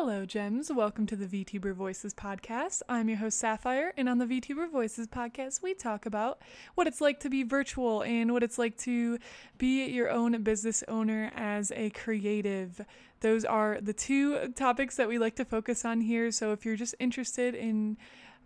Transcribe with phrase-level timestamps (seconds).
[0.00, 0.70] Hello, Gems.
[0.70, 2.82] Welcome to the VTuber Voices podcast.
[2.88, 6.40] I'm your host, Syafire, and on the VTuber Voices podcast, we talk about
[6.76, 9.18] what it's like to be virtual and what it's like to
[9.58, 12.80] be your own business owner as a creative.
[13.22, 16.30] Those are the two topics that we like to focus on here.
[16.30, 17.96] So if you're just interested in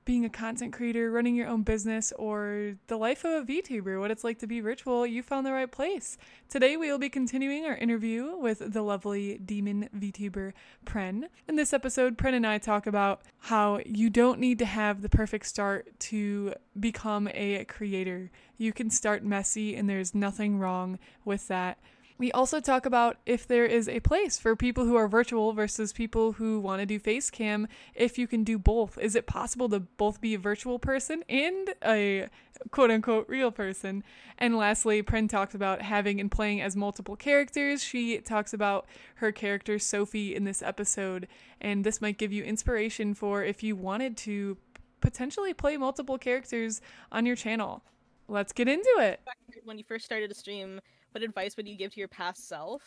[0.04, 4.10] being a content creator, running your own business, or the life of a VTuber, what
[4.10, 6.18] it's like to be virtual, you found the right place.
[6.48, 10.52] Today, we will be continuing our interview with the lovely demon VTuber
[10.84, 11.24] Pren.
[11.48, 15.08] In this episode, Pren and I talk about how you don't need to have the
[15.08, 18.30] perfect start to become a creator.
[18.56, 21.78] You can start messy, and there's nothing wrong with that.
[22.22, 25.92] We also talk about if there is a place for people who are virtual versus
[25.92, 28.96] people who want to do face cam, if you can do both.
[28.96, 32.28] Is it possible to both be a virtual person and a
[32.70, 34.04] quote unquote real person?
[34.38, 37.82] And lastly, Pren talks about having and playing as multiple characters.
[37.82, 38.86] She talks about
[39.16, 41.26] her character Sophie in this episode,
[41.60, 44.58] and this might give you inspiration for if you wanted to
[45.00, 47.82] potentially play multiple characters on your channel.
[48.28, 49.20] Let's get into it.
[49.64, 50.80] When you first started to stream,
[51.12, 52.82] what advice would you give to your past self?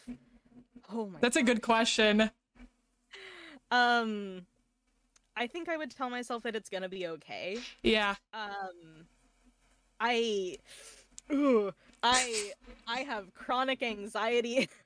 [0.92, 1.42] Oh my That's God.
[1.42, 2.30] a good question.
[3.72, 4.45] Um
[5.38, 7.59] I think I would tell myself that it's to be okay.
[7.84, 8.16] Yeah.
[8.34, 9.06] Um
[10.00, 10.58] I
[11.31, 11.72] ooh,
[12.03, 12.52] I
[12.88, 14.70] I have chronic anxiety.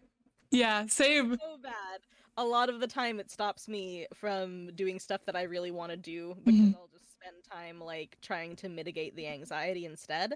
[0.52, 1.38] Yeah, same.
[1.40, 2.00] so bad.
[2.38, 5.92] A lot of the time it stops me from doing stuff that I really want
[5.92, 6.76] to do because mm-hmm.
[6.76, 10.34] I'll just spend time like trying to mitigate the anxiety instead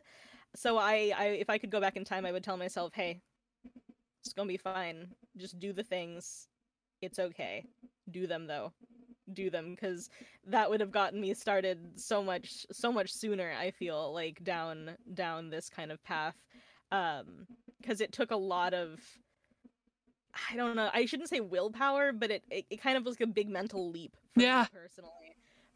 [0.55, 3.21] so I, I if I could go back in time, I would tell myself, hey,
[4.23, 5.07] it's gonna be fine.
[5.37, 6.47] Just do the things.
[7.01, 7.65] It's okay.
[8.09, 8.71] Do them though.
[9.33, 10.09] Do them because
[10.47, 13.53] that would have gotten me started so much so much sooner.
[13.59, 16.35] I feel like down down this kind of path,
[16.91, 17.47] um,
[17.81, 18.99] because it took a lot of.
[20.51, 20.89] I don't know.
[20.91, 23.91] I shouldn't say willpower, but it, it, it kind of was like a big mental
[23.91, 24.63] leap for yeah.
[24.63, 25.22] me personally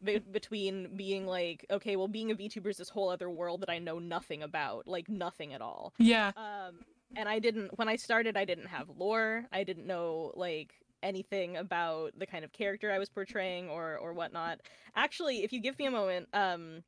[0.02, 3.70] be- between being like, okay, well, being a VTuber is this whole other world that
[3.70, 5.94] I know nothing about, like nothing at all.
[5.98, 6.32] Yeah.
[6.36, 6.80] Um,
[7.16, 9.46] and I didn't when I started, I didn't have lore.
[9.52, 14.12] I didn't know like anything about the kind of character I was portraying or or
[14.12, 14.60] whatnot.
[14.94, 16.82] Actually, if you give me a moment, um,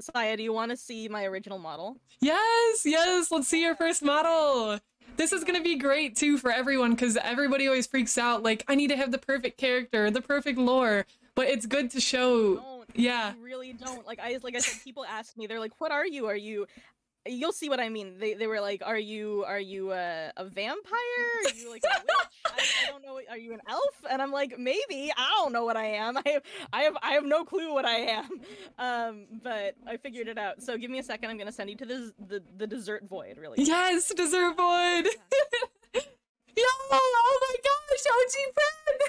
[0.00, 1.96] Saya, do you want to see my original model?
[2.20, 3.30] Yes, yes.
[3.30, 4.80] Let's see your first model.
[5.16, 8.74] This is gonna be great too for everyone because everybody always freaks out like I
[8.74, 11.06] need to have the perfect character, the perfect lore.
[11.34, 12.56] But it's good to show.
[12.56, 12.88] Don't.
[12.94, 14.06] Yeah, you really don't.
[14.06, 16.26] Like I like I said, people ask me, they're like, "What are you?
[16.26, 16.66] Are you
[17.26, 18.18] you'll see what I mean.
[18.18, 20.92] They they were like, "Are you are you a, a vampire?
[21.44, 22.10] Are you like a witch?
[22.46, 22.50] I,
[22.86, 23.20] I, don't know.
[23.30, 25.12] Are you an elf?" And I'm like, "Maybe.
[25.16, 26.16] I don't know what I am.
[26.24, 26.42] I have
[26.72, 28.30] I have I have no clue what I am."
[28.78, 30.62] Um, but I figured it out.
[30.62, 31.30] So give me a second.
[31.30, 33.38] I'm gonna send you to the the, the desert void.
[33.38, 33.62] Really?
[33.62, 35.06] Yes, desert void.
[35.06, 36.00] Yeah.
[36.56, 36.64] Yo!
[36.92, 39.00] Oh my gosh, OG friend.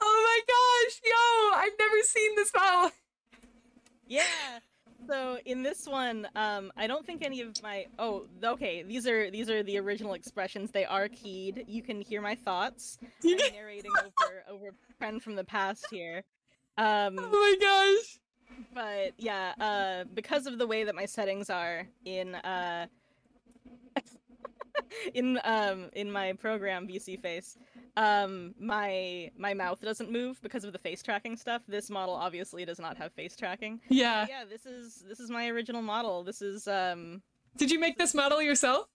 [0.00, 1.58] Oh my gosh, yo!
[1.58, 2.90] I've never seen this file.
[4.06, 4.60] Yeah
[5.08, 9.30] so in this one, um, I don't think any of my oh okay these are
[9.30, 10.70] these are the original expressions.
[10.70, 11.64] They are keyed.
[11.66, 12.98] You can hear my thoughts.
[13.24, 16.24] I'm narrating over over friend from the past here.
[16.78, 18.20] Um, oh my gosh!
[18.74, 22.86] But yeah, uh, because of the way that my settings are in uh,
[25.14, 27.56] in um in my program VSeeFace,
[27.96, 31.62] um my my mouth doesn't move because of the face tracking stuff.
[31.66, 33.80] This model obviously does not have face tracking.
[33.88, 34.26] Yeah.
[34.28, 36.22] Yeah this is this is my original model.
[36.22, 37.22] This is um
[37.56, 38.88] did you make this model yourself?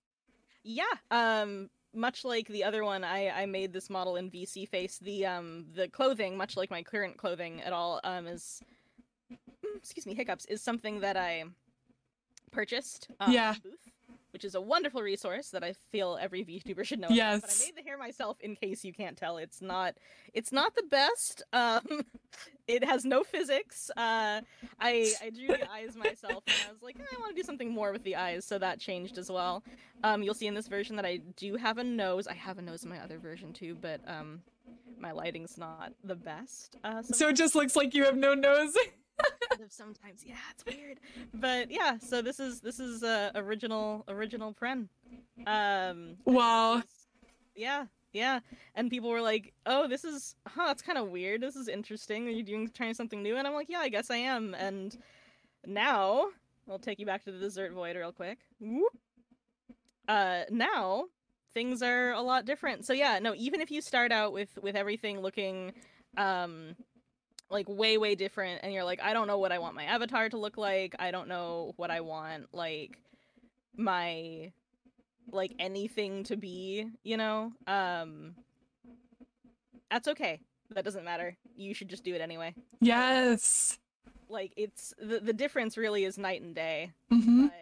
[0.64, 5.00] Yeah um much like the other one i i made this model in VSeeFace.
[5.00, 8.62] The um the clothing much like my current clothing at all um is
[9.76, 11.44] excuse me hiccups is something that i
[12.52, 13.56] purchased um, yeah.
[13.64, 13.91] booth
[14.32, 17.10] which is a wonderful resource that I feel every VTuber should know.
[17.10, 17.40] Yes.
[17.40, 17.50] About.
[17.50, 19.38] But I made the hair myself in case you can't tell.
[19.38, 19.96] It's not
[20.34, 21.44] it's not the best.
[21.54, 21.82] Um
[22.68, 23.90] it has no physics.
[23.98, 24.42] Uh
[24.80, 27.46] I I drew the eyes myself and I was like, eh, I want to do
[27.46, 29.64] something more with the eyes, so that changed as well.
[30.04, 32.28] Um you'll see in this version that I do have a nose.
[32.28, 34.42] I have a nose in my other version too, but um
[35.00, 36.78] my lighting's not the best.
[36.84, 38.76] Uh, so it just looks like you have no nose.
[39.70, 40.24] sometimes.
[40.26, 41.00] Yeah, it's weird.
[41.34, 44.88] But yeah, so this is this is uh, original original Pren.
[45.46, 46.84] Um Wow.
[47.56, 48.40] Yeah, yeah.
[48.76, 51.42] And people were like, "Oh, this is huh, that's kind of weird.
[51.42, 52.28] This is interesting.
[52.28, 54.98] Are you doing trying something new?" And I'm like, "Yeah, I guess I am." And
[55.66, 56.28] now,
[56.70, 58.40] I'll take you back to the desert void real quick.
[58.60, 58.98] Whoop.
[60.08, 61.06] Uh now
[61.54, 62.86] things are a lot different.
[62.86, 65.74] So yeah, no, even if you start out with with everything looking
[66.18, 66.76] um
[67.52, 70.30] like way way different and you're like I don't know what I want my avatar
[70.30, 70.96] to look like.
[70.98, 72.98] I don't know what I want like
[73.76, 74.52] my
[75.32, 77.52] like anything to be, you know?
[77.68, 78.36] Um
[79.90, 80.40] that's okay.
[80.74, 81.36] That doesn't matter.
[81.56, 82.56] You should just do it anyway.
[82.80, 83.78] Yes.
[84.30, 87.54] Like it's the the difference really is night and day, hmm but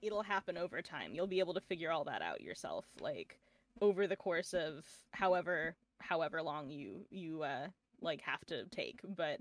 [0.00, 1.12] it'll happen over time.
[1.14, 3.38] You'll be able to figure all that out yourself like
[3.80, 7.66] over the course of however however long you you uh
[8.04, 9.40] like have to take, but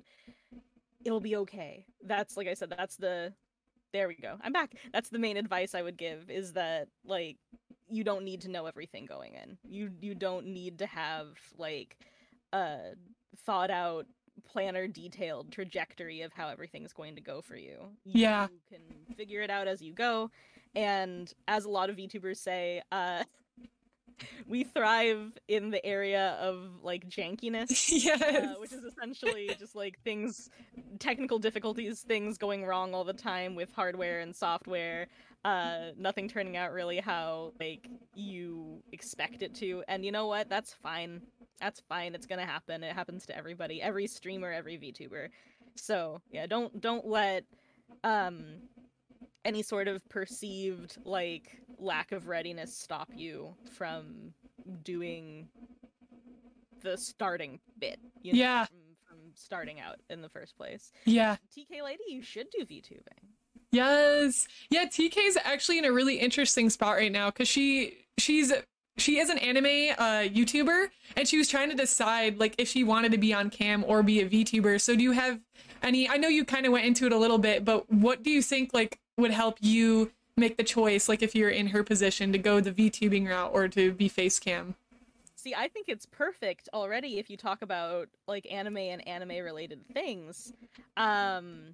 [1.05, 1.85] it'll be okay.
[2.03, 3.33] That's like I said that's the
[3.91, 4.37] there we go.
[4.41, 4.75] I'm back.
[4.91, 7.37] That's the main advice I would give is that like
[7.89, 9.57] you don't need to know everything going in.
[9.63, 11.97] You you don't need to have like
[12.51, 12.93] a
[13.45, 14.07] thought out
[14.45, 17.77] planner detailed trajectory of how everything's going to go for you.
[18.03, 18.47] Yeah.
[18.51, 20.31] You can figure it out as you go.
[20.75, 23.23] And as a lot of VTubers say, uh
[24.47, 28.21] we thrive in the area of like jankiness yes.
[28.21, 30.49] uh, which is essentially just like things
[30.99, 35.07] technical difficulties things going wrong all the time with hardware and software.
[35.45, 39.83] Uh nothing turning out really how like you expect it to.
[39.87, 40.49] And you know what?
[40.49, 41.21] That's fine.
[41.59, 42.15] That's fine.
[42.15, 42.83] It's gonna happen.
[42.83, 45.29] It happens to everybody every streamer every vtuber.
[45.75, 47.43] So yeah don't don't let
[48.03, 48.45] um
[49.45, 54.33] any sort of perceived like lack of readiness stop you from
[54.83, 55.47] doing
[56.81, 58.65] the starting bit you know, Yeah.
[58.65, 61.37] from, from starting out in the first place Yeah.
[61.55, 63.29] tk lady you should do vtubing
[63.71, 64.47] Yes.
[64.69, 68.53] Yeah, TK's actually in a really interesting spot right now cuz she she's
[68.97, 72.83] she is an anime uh YouTuber and she was trying to decide like if she
[72.83, 74.79] wanted to be on cam or be a VTuber.
[74.79, 75.41] So do you have
[75.81, 78.29] any I know you kind of went into it a little bit, but what do
[78.29, 82.31] you think like would help you make the choice like if you're in her position
[82.31, 84.75] to go the VTubing route or to be face cam?
[85.35, 89.81] See, I think it's perfect already if you talk about like anime and anime related
[89.93, 90.53] things.
[90.97, 91.73] Um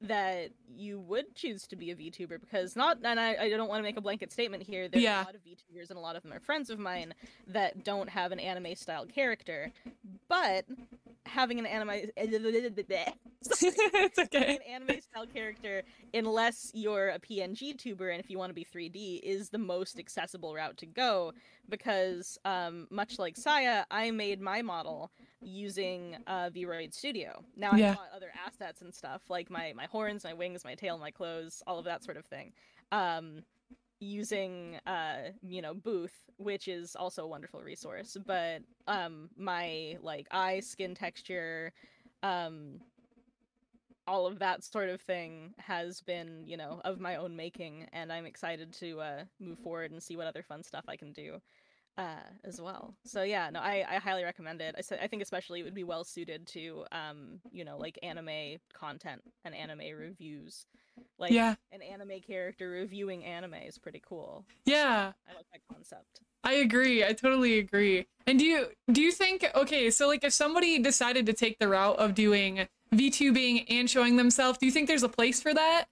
[0.00, 3.80] that you would choose to be a VTuber because not and I, I don't want
[3.80, 4.86] to make a blanket statement here.
[4.86, 5.22] There's Yeah.
[5.22, 7.14] a lot of VTubers and a lot of them are friends of mine
[7.48, 9.72] that don't have an anime style character.
[10.28, 10.66] But
[11.28, 11.90] having an anime
[13.62, 14.56] it's okay.
[14.56, 15.82] an anime style character,
[16.12, 19.98] unless you're a PNG tuber and if you want to be 3D, is the most
[19.98, 21.32] accessible route to go
[21.68, 27.44] because, um, much like Saya, I made my model using uh, VRoid Studio.
[27.56, 27.90] Now I Yeah.
[27.90, 31.62] bought other assets and stuff like my my horns, my wings, my tail, my clothes,
[31.66, 32.52] all of that sort of thing.
[32.92, 33.42] Um,
[34.00, 40.26] using uh you know booth which is also a wonderful resource but um my like
[40.30, 41.72] eye skin texture
[42.22, 42.80] um
[44.06, 48.12] all of that sort of thing has been you know of my own making and
[48.12, 51.40] i'm excited to uh move forward and see what other fun stuff i can do
[51.98, 55.60] uh as well so yeah no i i highly recommend it I, I think especially
[55.60, 60.64] it would be well suited to um you know like anime content and anime reviews
[61.18, 61.56] like Yeah.
[61.72, 65.12] an anime character reviewing anime is pretty cool Yeah.
[65.28, 67.04] i like that concept I agree.
[67.04, 68.06] I totally agree.
[68.26, 71.68] And do you do you think okay, so like if somebody decided to take the
[71.68, 75.86] route of doing VTubing and showing themselves, do you think there's a place for that?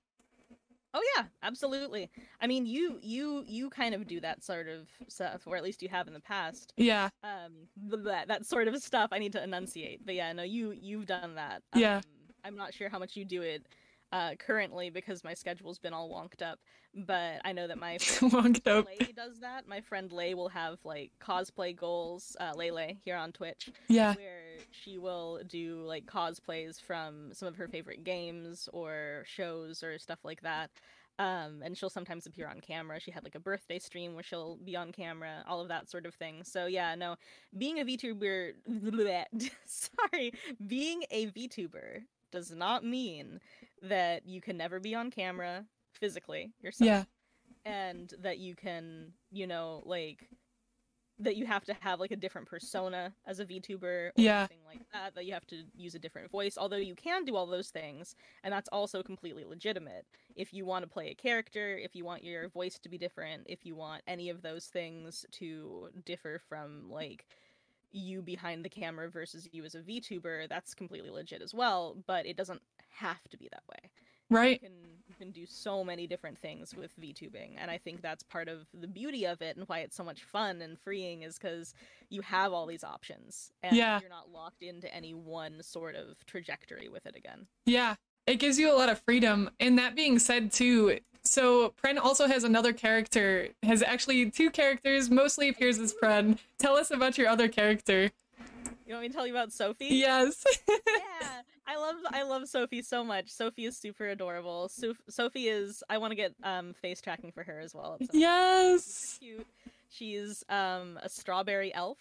[0.94, 2.10] Oh yeah, absolutely.
[2.40, 5.82] I mean, you you you kind of do that sort of stuff, or at least
[5.82, 6.72] you have in the past.
[6.76, 7.08] Yeah.
[7.22, 7.68] Um,
[8.02, 9.10] that that sort of stuff.
[9.12, 11.62] I need to enunciate, but yeah, no, you you've done that.
[11.74, 11.96] Yeah.
[11.98, 12.02] Um,
[12.44, 13.66] I'm not sure how much you do it
[14.12, 16.60] uh, currently because my schedule's been all wonked up,
[16.94, 18.86] but I know that my friend Wonked up.
[18.86, 19.66] Lay does that.
[19.66, 22.36] My friend Lay will have like cosplay goals.
[22.38, 24.14] Uh, Lele here on Twitch Yeah.
[24.14, 24.35] where
[24.70, 30.20] she will do like cosplays from some of her favorite games or shows or stuff
[30.24, 30.70] like that.
[31.18, 33.00] Um, and she'll sometimes appear on camera.
[33.00, 36.04] She had like a birthday stream where she'll be on camera, all of that sort
[36.04, 36.44] of thing.
[36.44, 37.16] So yeah, no,
[37.56, 38.52] being a VTuber,
[39.66, 40.32] sorry,
[40.66, 43.40] being a VTuber does not mean
[43.82, 47.04] that you can never be on camera physically yourself Yeah.
[47.64, 50.28] and that you can, you know, like
[51.18, 54.48] that you have to have like a different persona as a VTuber or Yeah.
[54.48, 57.36] anything like that, that you have to use a different voice, although you can do
[57.36, 60.06] all those things, and that's also completely legitimate.
[60.34, 63.44] If you want to play a character, if you want your voice to be different,
[63.48, 67.26] if you want any of those things to differ from like
[67.92, 72.26] you behind the camera versus you as a VTuber, that's completely legit as well, but
[72.26, 73.90] it doesn't have to be that way
[74.30, 74.62] Right.
[74.62, 78.48] you can can do so many different things with VTubing, and I think that's part
[78.48, 81.74] of the beauty of it and why it's so much fun and freeing is because
[82.08, 84.00] you have all these options and Yeah.
[84.00, 87.46] you're not locked into any one sort of trajectory with it again.
[87.64, 87.96] Yeah.
[88.26, 89.50] It gives you a lot of freedom.
[89.60, 95.10] And that being said too, so Pren also has another character, has actually two characters,
[95.10, 96.38] mostly appears as Pren.
[96.58, 98.10] Tell us about your other character.
[98.86, 99.86] You want me to tell you about Sophie?
[99.86, 100.44] Yes.
[100.68, 103.28] yeah, I love I love Sophie so much.
[103.30, 104.68] Sophie is super adorable.
[104.68, 107.98] So- Sophie is I want to get um face tracking for her as well.
[108.12, 109.16] yes.
[109.20, 109.46] cute.
[109.90, 111.98] She's um a strawberry elf.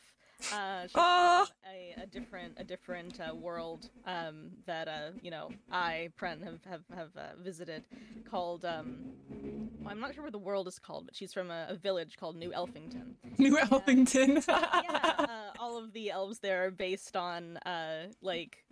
[0.54, 1.46] Uh, she's Oh.
[1.66, 6.60] a, a different a different uh, world um, that uh, you know I Pren have
[6.70, 7.86] have have uh, visited,
[8.30, 8.98] called um,
[9.80, 12.18] well, I'm not sure what the world is called, but she's from a, a village
[12.20, 13.14] called New Elfington.
[13.38, 14.46] New Elfington.
[14.48, 18.66] yeah, uh, all of the elves there are based on uh, like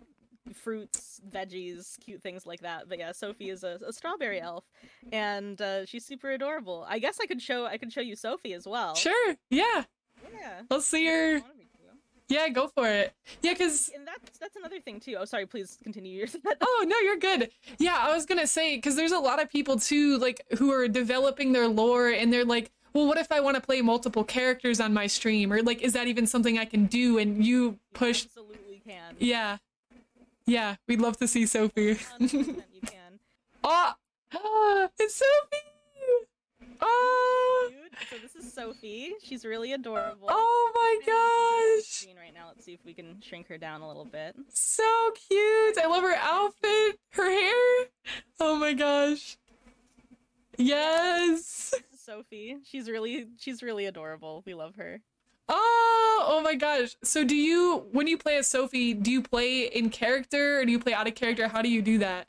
[0.52, 2.88] fruits, veggies, cute things like that.
[2.88, 4.64] But yeah, Sophie is a, a strawberry elf,
[5.12, 6.84] and uh, she's super adorable.
[6.88, 8.94] I guess I could show I could show you Sophie as well.
[8.94, 9.36] sure.
[9.50, 9.84] Yeah.
[10.32, 10.62] Yeah.
[10.70, 11.40] Let's see if you your.
[11.40, 11.68] wanted me to.
[12.26, 13.12] Yeah, go for it.
[13.42, 15.16] Yeah, because And that's that's another thing too.
[15.18, 15.46] Oh, sorry.
[15.46, 16.26] Please continue your.
[16.60, 17.50] Oh no, you're good.
[17.78, 20.88] Yeah, I was gonna say because there's a lot of people too, like who are
[20.88, 24.80] developing their lore, and they're like, well, what if I want to play multiple characters
[24.80, 27.18] on my stream, or like, is that even something I can do?
[27.18, 29.16] And you push, Absolutely can.
[29.18, 29.58] yeah,
[30.46, 31.98] yeah, we'd love to see Sophie.
[32.18, 33.18] you can.
[33.62, 33.92] oh,
[34.34, 36.26] ah, it's Sophie.
[36.80, 36.86] Ah!
[36.86, 37.92] Oh, Cute.
[38.10, 39.12] So this is Sophie.
[39.22, 40.28] She's really adorable.
[40.30, 42.48] oh my gosh, Screen right now.
[42.48, 44.34] Let's see if we can shrink her down a little bit.
[44.52, 44.82] so
[45.28, 45.78] cute.
[45.78, 47.86] I love her outfit, her hair.
[48.40, 49.38] Oh my gosh.
[50.58, 51.74] Yes.
[51.96, 52.58] Sophie.
[52.64, 54.42] She's really she's really adorable.
[54.46, 55.00] We love her.
[55.48, 56.96] Oh, oh my gosh.
[57.02, 60.72] So do you when you play as Sophie, do you play in character or do
[60.72, 61.48] you play out of character?
[61.48, 62.28] How do you do that?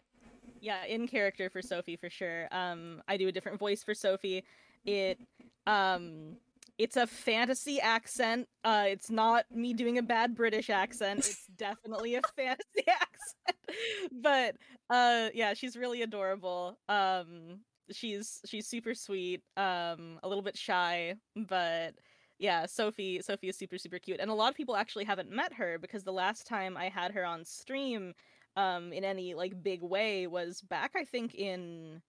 [0.62, 2.48] Yeah, in character for Sophie for sure.
[2.52, 4.44] Um, I do a different voice for Sophie.
[4.84, 5.20] It,
[5.68, 6.38] um,
[6.78, 8.48] it's a fantasy accent.
[8.64, 11.20] Uh, it's not me doing a bad British accent.
[11.20, 14.12] It's definitely a fantasy accent.
[14.12, 14.56] but
[14.90, 16.80] uh, yeah, she's really adorable.
[16.90, 17.60] Um,
[17.92, 19.42] she's she's super sweet.
[19.58, 21.94] Um, a little bit shy, but
[22.40, 24.20] yeah, Sophie Sophie is super super cute.
[24.20, 27.12] And a lot of people actually haven't met her because the last time I had
[27.12, 28.14] her on stream
[28.58, 32.02] um in any like big way was back I think in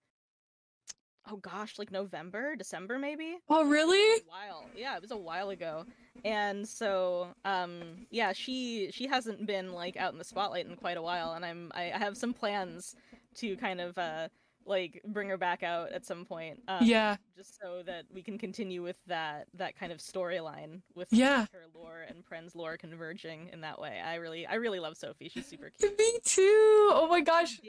[1.30, 3.38] oh gosh, like November, December maybe.
[3.49, 4.21] Oh, really?
[4.21, 4.64] A while.
[4.76, 5.85] Yeah, it was a while ago.
[6.25, 10.97] And so um yeah, she she hasn't been like out in the spotlight in quite
[10.97, 12.95] a while and I'm I, I have some plans
[13.37, 14.28] to kind of uh
[14.66, 16.61] like bring her back out at some point.
[16.68, 17.16] Um, Yeah.
[17.37, 21.46] just so that we can continue with that that kind of storyline with Yeah.
[21.52, 24.00] her lore and Pren's lore converging in that way.
[24.04, 25.28] I really I really love Sophie.
[25.28, 25.96] She's super cute.
[25.99, 26.90] Me too.
[26.92, 27.61] Oh my gosh.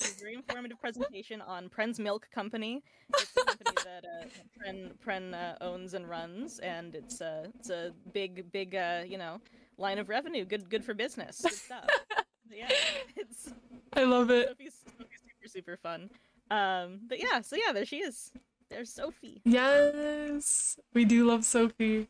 [0.00, 2.84] A very informative presentation on Pren's Milk Company.
[3.18, 4.24] It's a company that uh,
[4.56, 9.18] Pren Pren uh, owns and runs, and it's a it's a big big uh, you
[9.18, 9.40] know
[9.76, 10.44] line of revenue.
[10.44, 11.40] Good good for business.
[11.42, 11.88] Good stuff.
[12.52, 12.68] yeah,
[13.16, 13.50] it's
[13.92, 14.50] I love it.
[14.50, 16.10] Sophie's, Sophie's super super fun.
[16.50, 18.32] Um, but yeah, so yeah, there she is.
[18.70, 19.40] There's Sophie.
[19.44, 20.78] Yes.
[20.94, 22.08] We do love Sophie.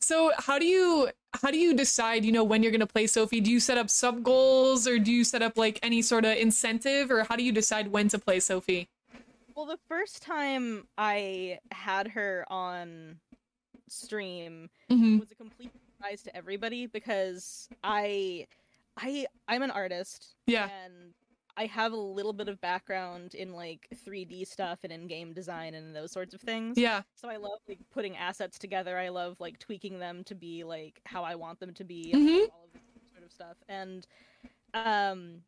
[0.00, 1.10] So how do you
[1.42, 3.40] how do you decide, you know, when you're gonna play Sophie?
[3.40, 6.36] Do you set up sub goals or do you set up like any sort of
[6.36, 8.88] incentive or how do you decide when to play Sophie?
[9.54, 13.16] Well, the first time I had her on
[13.88, 18.46] stream hmm was a complete surprise to everybody because I
[18.96, 20.68] I I'm an artist Yeah.
[20.84, 21.12] and
[21.58, 25.74] I have a little bit of background in like 3D stuff and in game design
[25.74, 26.78] and those sorts of things.
[26.78, 27.02] Yeah.
[27.16, 28.96] So I love like putting assets together.
[28.96, 32.28] I love like tweaking them to be like how I want them to be and
[32.28, 32.48] Mhm.
[32.52, 33.56] all of this sort of stuff.
[33.68, 34.06] And
[34.72, 35.42] um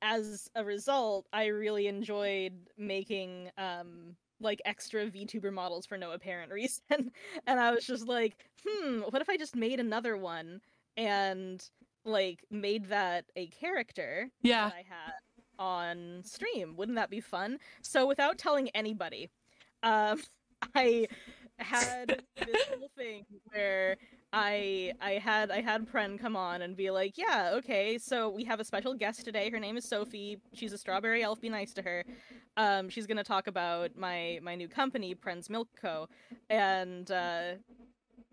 [0.00, 6.52] as a result, I really enjoyed making um like extra VTuber models for no apparent
[6.52, 7.12] reason.
[7.46, 10.62] and I was just like, hmm, what if I just made another one
[10.96, 11.68] and
[12.06, 14.68] like made that a character Yeah.
[14.70, 15.12] that I had
[15.58, 16.76] on stream.
[16.76, 17.58] Wouldn't that be fun?
[17.82, 19.30] So without telling anybody,
[19.82, 20.22] um,
[20.74, 21.06] I
[21.58, 23.96] had this whole thing where
[24.32, 28.44] I I had I had Pren come on and be like, yeah, okay, so we
[28.44, 29.50] have a special guest today.
[29.50, 30.40] Her name is Sophie.
[30.52, 31.40] She's a strawberry elf.
[31.40, 32.04] Be nice to her.
[32.56, 36.08] Um, she's gonna talk about my my new company, Pren's Milk Co.
[36.50, 37.52] And uh,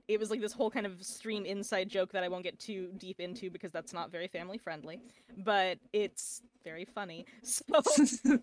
[0.07, 2.89] it was like this whole kind of stream inside joke that I won't get too
[2.97, 4.99] deep into because that's not very family friendly,
[5.37, 7.25] but it's very funny.
[7.43, 8.33] So um,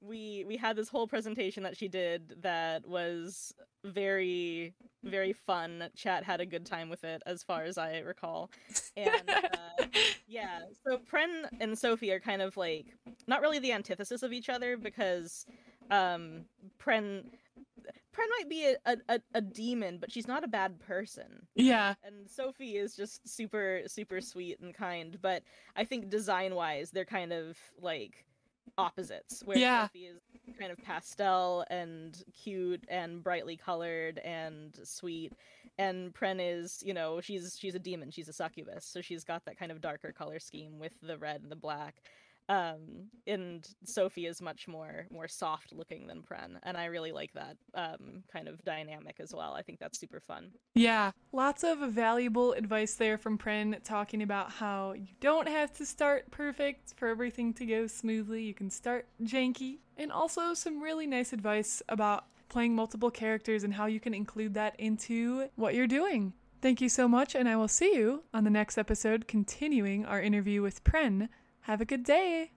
[0.00, 3.52] we we had this whole presentation that she did that was
[3.84, 5.88] very very fun.
[5.96, 8.50] Chat had a good time with it, as far as I recall,
[8.96, 9.84] and uh,
[10.28, 10.60] yeah.
[10.86, 12.86] So Pren and Sophie are kind of like
[13.26, 15.46] not really the antithesis of each other because
[15.90, 16.44] um,
[16.80, 17.24] Pren
[18.18, 21.94] Pren might be a, a, a demon, but she's not a bad person yeah.
[22.04, 25.42] and Sophie is just super super sweet and kind, but
[25.76, 28.24] I think design wise they're kind of like
[28.76, 29.84] opposites where Yeah.
[29.86, 30.20] Sophie is
[30.58, 35.32] kind of pastel and cute and brightly colored and sweet
[35.78, 39.44] and Pren is, you know, she's she's a demon, she's a succubus, so she's got
[39.44, 42.02] that kind of darker color scheme with the red and the black.
[42.48, 47.32] Um and sophie is much more more soft looking than pren and i really like
[47.34, 49.52] that um kind of dynamic as well.
[49.52, 50.50] I think that's super fun.
[50.74, 55.86] Yeah lots of valuable advice there from pren talking about how you don't have to
[55.86, 58.42] start perfect for everything to go smoothly.
[58.42, 63.74] You can start janky and also some really nice advice about playing multiple characters and
[63.74, 66.32] how you can include that into what you're doing.
[66.60, 70.20] Thank you so much, and I will see you on the next episode, continuing our
[70.20, 71.28] interview with Pren
[71.68, 72.50] have a good day.